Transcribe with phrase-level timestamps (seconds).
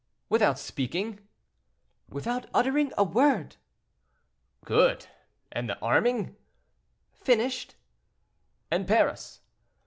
[0.29, 1.27] "Without speaking?"
[2.09, 3.57] "Without uttering a word."
[4.65, 5.05] "Good!
[5.51, 6.35] and the arming?"
[7.13, 7.75] "Finished."
[8.71, 9.41] "And Paris?"